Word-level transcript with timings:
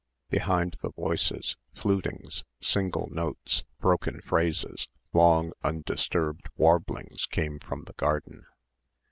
Behind 0.31 0.77
the 0.81 0.89
voices, 0.89 1.57
flutings, 1.75 2.43
single 2.59 3.07
notes, 3.11 3.65
broken 3.79 4.19
phrases, 4.19 4.87
long 5.13 5.51
undisturbed 5.63 6.49
warblings 6.57 7.27
came 7.27 7.59
from 7.59 7.83
the 7.83 7.93
garden. 7.93 8.47